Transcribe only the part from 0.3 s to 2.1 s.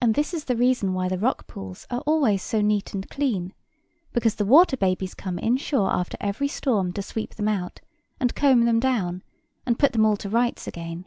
is the reason why the rock pools are